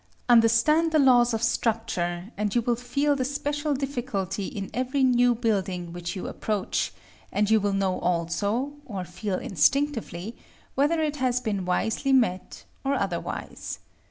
[0.27, 5.35] Understand the laws of structure, and you will feel the special difficulty in every new
[5.35, 6.91] building which you approach;
[7.31, 10.35] and you will know also, or feel instinctively,
[10.73, 13.77] whether it has been wisely met or otherwise.